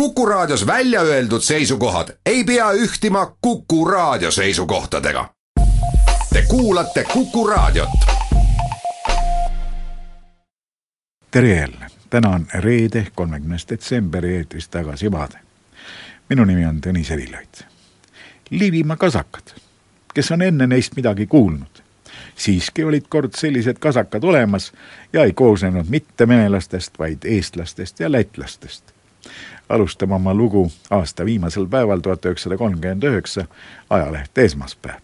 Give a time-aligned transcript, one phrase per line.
[0.00, 5.30] Kuku Raadios välja öeldud seisukohad ei pea ühtima Kuku Raadio seisukohtadega.
[6.32, 7.88] Te kuulate Kuku Raadiot.
[11.30, 15.38] tere jälle, täna on reede, kolmekümnes detsember ja eetris tagasi vaade.
[16.28, 17.64] minu nimi on Tõnis Erilaid.
[18.50, 19.54] Liivimaa kasakad,
[20.14, 21.82] kes on enne neist midagi kuulnud,
[22.34, 24.72] siiski olid kord sellised kasakad olemas
[25.12, 28.96] ja ei koosnenud mitte venelastest, vaid eestlastest ja lätlastest
[29.68, 33.46] alustame oma lugu aasta viimasel päeval, tuhat üheksasada kolmkümmend üheksa,
[33.90, 35.00] ajaleht Esmaspäev.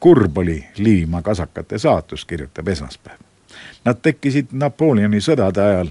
[0.00, 3.18] kurb oli Liivimaa kasakate saatus, kirjutab Esmaspäev.
[3.84, 5.88] Nad tekkisid Napoleoni sõdade ajal,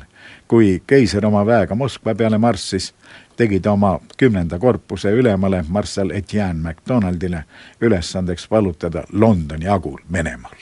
[0.47, 2.93] kui keiser oma väega Moskva peale marssis,
[3.37, 7.43] tegi ta oma kümnenda korpuse ülemale marssal Etienne MacDonaldile
[7.81, 10.55] ülesandeks vallutada Londoni agul Venemaal.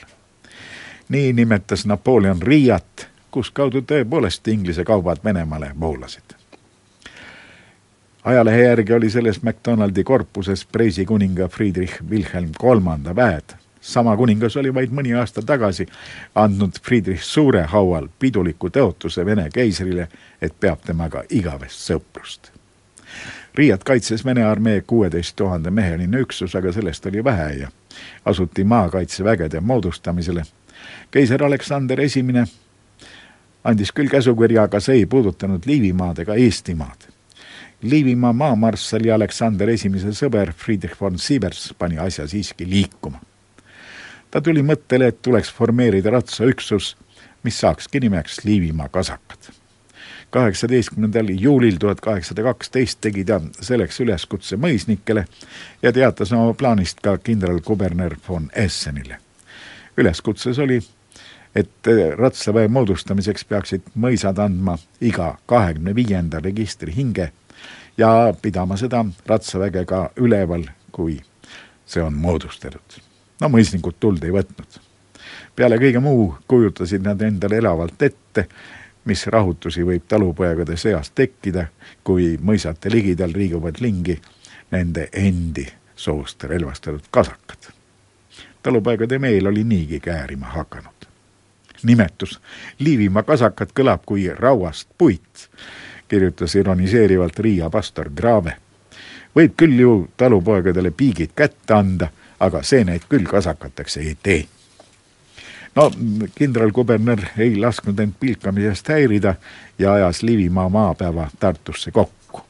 [1.08, 6.35] nii nimetas Napoleon Riiat, kus kaudu tõepoolest Inglise kaubad Venemaale voolasid
[8.26, 13.54] ajalehe järgi oli selles McDonaldi korpuses Preisi kuninga Friedrich Wilhelm kolmanda väed.
[13.80, 15.86] sama kuningas oli vaid mõni aasta tagasi
[16.34, 20.08] andnud Friedrich Suure haual piduliku tõotuse Vene keisrile,
[20.42, 22.50] et peab temaga igavest sõprust.
[23.54, 27.68] Riiat kaitses Vene armee kuueteist tuhande meheline üksus, aga sellest oli vähe ja
[28.24, 30.42] asuti maakaitsevägede moodustamisele.
[31.10, 32.46] keiser Aleksander Esimene
[33.64, 37.15] andis küll käsukirja, aga see ei puudutanud Liivimaad ega Eestimaad
[37.82, 43.20] Liivimaa maamarssali Aleksander Esimese sõber Friedrich von Sievers pani asja siiski liikuma.
[44.30, 46.96] ta tuli mõttele, et tuleks formeerida ratsaüksus,
[47.44, 49.52] mis saakski nimeks Liivimaa kasakad.
[50.30, 55.26] kaheksateistkümnendal juulil tuhat kaheksasada kaksteist tegi ta selleks üleskutse mõisnikele
[55.82, 59.18] ja teatas oma plaanist ka kindralkuberner von Essenile.
[59.96, 60.80] üleskutses oli,
[61.54, 67.32] et ratsaväe moodustamiseks peaksid mõisad andma iga kahekümne viienda registri hinge
[67.98, 71.20] ja pidama seda ratsaväge ka üleval, kui
[71.86, 73.00] see on moodustatud.
[73.40, 74.80] no mõisnikud tuld ei võtnud.
[75.56, 78.48] peale kõige muu kujutasid nad endale elavalt ette,
[79.04, 81.66] mis rahutusi võib talupoegade seas tekkida,
[82.04, 84.20] kui mõisate ligidal liiguvad lingi
[84.70, 85.66] nende endi
[85.96, 87.72] soost relvastatud kasakad.
[88.62, 91.06] talupoegade meel oli niigi käärima hakanud.
[91.82, 92.40] nimetus
[92.78, 95.48] Liivimaa kasakad kõlab kui rauast puit
[96.08, 98.56] kirjutas ironiseerivalt Riia pastor Graave.
[99.36, 102.08] võib küll ju talupoegadele piigid kätte anda,
[102.40, 104.46] aga see neid küll kasakateks ei tee.
[105.76, 105.90] no
[106.34, 109.34] kindralkuberner ei lasknud end pilkamisest häirida
[109.78, 112.40] ja ajas Liivimaa maapäeva Tartusse kokku.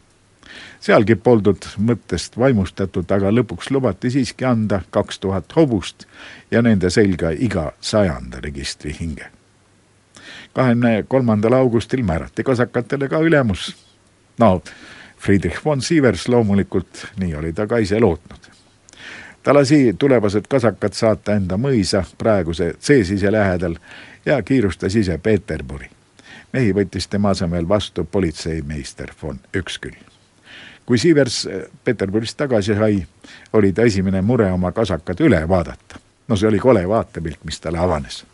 [0.81, 6.06] sealgi poldud mõttest vaimustatud, aga lõpuks lubati siiski anda kaks tuhat hobust
[6.50, 9.37] ja nende selga iga sajanda registri hinge
[10.56, 13.77] kahekümne kolmandal augustil määrati kasakatele ka ülemus.
[14.39, 14.62] no
[15.19, 18.49] Friedrich von Sievers loomulikult, nii oli ta ka ise lootnud.
[19.43, 23.77] ta lasi tulevased kasakad saata enda mõisa praeguse Ceesise lähedal
[24.27, 25.91] ja kiirustas ise Peterburi.
[26.53, 30.00] mehi võttis tema asemel vastu politseimeister von Üksküll.
[30.87, 31.49] kui Sievers
[31.84, 33.06] Peterburist tagasi sai,
[33.53, 36.00] oli ta esimene mure oma kasakad üle vaadata.
[36.28, 38.25] no see oli kole vaatepilt, mis talle avanes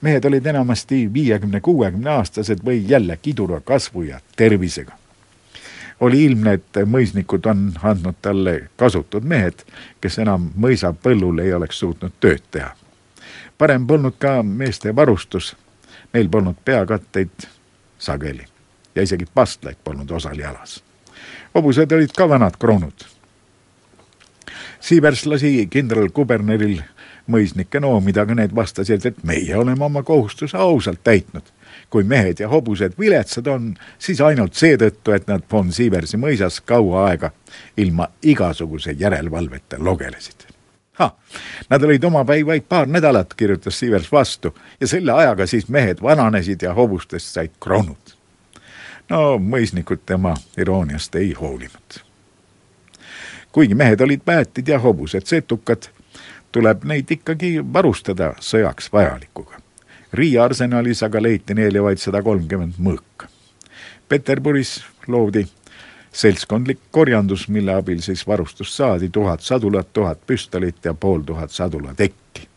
[0.00, 4.92] mehed olid enamasti viiekümne, kuuekümne aastased või jälle kidura kasvu ja tervisega.
[6.00, 9.64] oli ilmne, et mõisnikud on andnud talle kasutud mehed,
[10.00, 12.76] kes enam mõisapõllul ei oleks suutnud tööd teha.
[13.58, 15.56] parem polnud ka meeste varustus,
[16.12, 17.48] neil polnud peakatteid
[17.98, 18.44] sageli
[18.94, 20.82] ja isegi pastlaid polnud osal jalas.
[21.54, 23.04] hobused olid ka vanad kroonud.
[24.80, 26.80] Siivers lasi kindralkuberneril
[27.28, 31.42] mõisnikke noomida, aga need vastasid, et meie oleme oma kohustuse ausalt täitnud.
[31.90, 37.06] kui mehed ja hobused viletsad on, siis ainult seetõttu, et nad von Sieversi mõisas kaua
[37.08, 37.30] aega
[37.76, 40.46] ilma igasuguse järelevalveta logelesid.
[40.98, 41.12] ah,
[41.70, 46.62] nad olid omapäi vaid paar nädalat, kirjutas Siivers vastu ja selle ajaga siis mehed vananesid
[46.62, 48.16] ja hobustest said kroonud.
[49.08, 52.08] no mõisnikud tema irooniast ei hoolinud
[53.52, 55.88] kuigi mehed olid väetid ja hobused setukad,
[56.52, 59.60] tuleb neid ikkagi varustada sõjaks vajalikuga.
[60.12, 63.28] Riia arsenalis aga leiti neile vaid sada kolmkümmend mõõka.
[64.08, 65.44] Peterburis loodi
[66.12, 72.48] seltskondlik korjandus, mille abil siis varustust saadi tuhat sadulat, tuhat püstolit ja pool tuhat sadulatekki.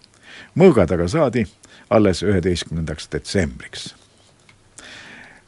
[0.55, 1.45] mõõgad aga saadi
[1.89, 3.95] alles üheteistkümnendaks detsembriks.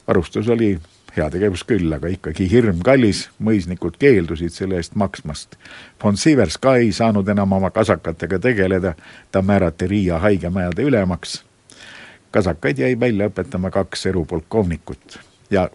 [0.08, 0.80] varustus oli
[1.18, 5.58] heategevus küll, aga ikkagi hirmkallis, mõisnikud keeldusid selle eest maksmast.
[6.04, 8.96] von Sievers ka ei saanud enam oma kasakatega tegeleda,
[9.32, 11.44] ta määrati Riia haigemajade ülemaks.
[12.32, 15.20] kasakaid jäi välja õpetama kaks erupolkovnikut
[15.50, 15.70] ja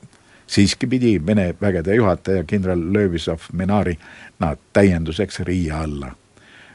[0.47, 3.99] siiski pidi Vene vägede juhataja kindral Lövisov Menari
[4.39, 6.15] nad täienduseks Riia alla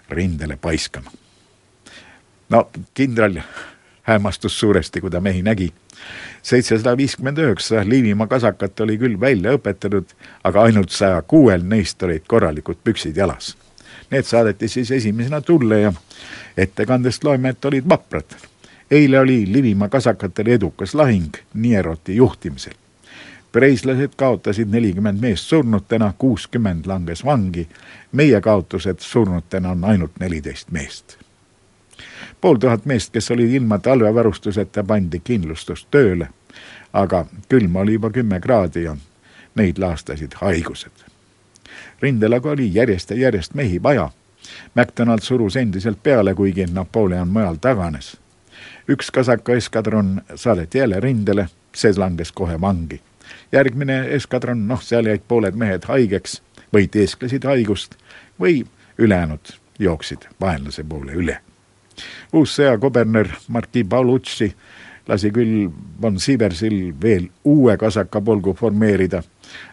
[0.09, 1.11] rindele paiskama.
[2.49, 3.37] no kindral
[4.03, 5.73] hämmastus suuresti, kui ta mehi nägi.
[6.41, 10.05] seitsesada viiskümmend üheksa Liivimaa kasakat oli küll välja õpetatud,
[10.43, 13.57] aga ainult saja kuuel neist olid korralikud püksid jalas.
[14.11, 15.93] Need saadeti siis esimesena tulle ja
[16.57, 18.35] ettekandest loeme, et olid vaprad.
[18.91, 22.73] eile oli Liivimaa kasakatel edukas lahing Nieroti juhtimisel
[23.53, 27.67] preislased kaotasid nelikümmend meest surnutena, kuuskümmend langes vangi.
[28.11, 31.22] meie kaotused surnutena on ainult neliteist meest.
[32.43, 36.27] Pool tuhat meest, kes olid ilma talvevarustuseta, pandi kindlustustööle.
[36.93, 38.97] aga külm oli juba kümme kraadi ja
[39.55, 41.05] neid laastasid haigused.
[42.01, 44.09] rindel aga oli järjest ja järjest mehi vaja.
[44.75, 48.17] MacDonald surus endiselt peale, kuigi Napoleon mujal taganes.
[48.89, 53.01] üks kasaka eskadron saadeti jälle rindele, see langes kohe vangi
[53.51, 56.41] järgmine eskadron, noh, seal jäid pooled mehed haigeks
[56.73, 57.95] või teesklesid haigust
[58.39, 58.65] või
[58.97, 61.39] ülejäänud jooksid vaenlase poole üle.
[62.33, 64.53] Uus sõjakuberner Marti Paulucci
[65.07, 65.69] lasi küll
[66.01, 69.23] von Sieversil veel uue kasakapolgu formeerida,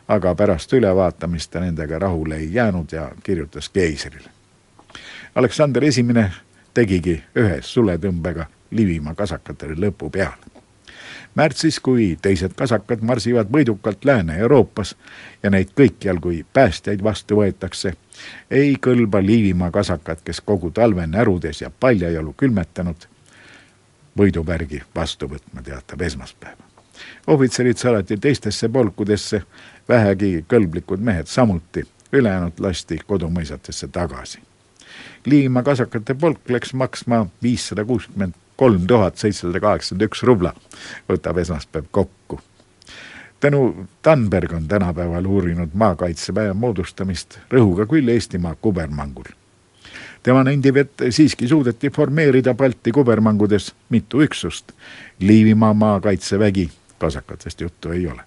[0.09, 4.31] aga pärast ülevaatamist ta nendega rahule ei jäänud ja kirjutas keisrile.
[5.35, 6.31] Aleksander Esimene
[6.75, 10.50] tegigi ühe suletõmbega Liivimaa kasakatele lõpu peale
[11.35, 14.97] märtsis, kui teised kasakad marsivad võidukalt Lääne-Euroopas
[15.43, 17.95] ja neid kõikjal kui päästjaid vastu võetakse,
[18.51, 23.07] ei kõlba Liivimaa kasakad, kes kogu talve närudes ja paljajalu külmetanud,
[24.19, 26.59] võidupärgi vastu võtma, teatab esmaspäev.
[27.27, 29.43] ohvitserid saadeti teistesse polkudesse,
[29.89, 34.39] vähegi kõlblikud mehed samuti, ülejäänud lasti kodumõisatesse tagasi.
[35.27, 40.53] Liivimaa kasakate polk läks maksma viissada kuuskümmend kolm tuhat seitsesada kaheksakümmend üks rubla,
[41.09, 42.41] võtab esmaspäev kokku.
[43.41, 49.33] tänu Tanberg on tänapäeval uurinud maakaitseväe moodustamist rõhuga küll Eestimaa kubermangul.
[50.23, 54.73] tema nendib, et siiski suudeti formeerida Balti kubermangudes mitu üksust.
[55.21, 58.23] Liivimaa maakaitsevägi, kasakatest juttu ei ole.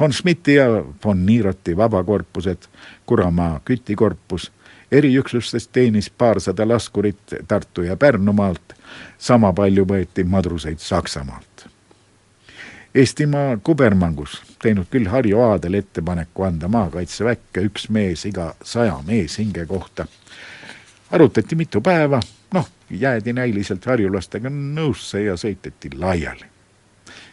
[0.00, 2.58] von Schmidti ja von Niiroti vabakorpused,
[3.06, 4.52] Kuramaa kütikorpus
[4.92, 8.73] eriüksustes teenis paarsada laskurit Tartu ja Pärnumaalt,
[9.18, 11.66] sama palju võeti madruseid Saksamaalt.
[12.94, 20.06] Eestimaa kubermangus teinud küll Harju Aadel ettepaneku anda maakaitseväkke üks mees iga saja meeshinge kohta.
[21.10, 22.20] arutati mitu päeva,
[22.52, 26.46] noh, jäädi näiliselt harjulastega nõusse ja sõiteti laiali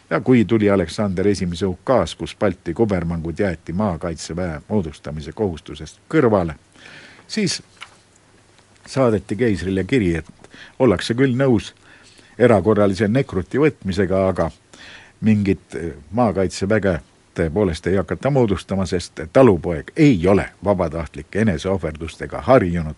[0.10, 6.56] ja kui tuli Aleksander Esimese ukaas, kus Balti kubermangud jäeti maakaitseväe moodustamise kohustusest kõrvale
[7.32, 7.64] siis
[8.88, 10.26] saadeti keisrile kiri, et
[10.80, 11.74] ollakse küll nõus
[12.40, 14.52] erakorralise nekruti võtmisega, aga
[15.22, 15.78] mingit
[16.12, 17.00] maakaitseväge
[17.36, 22.96] tõepoolest ei hakata moodustama, sest talupoeg ei ole vabatahtlike eneseohverdustega harjunud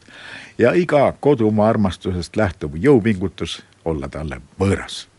[0.58, 5.13] ja iga kodumaa armastusest lähtuv jõupingutus olla talle võõras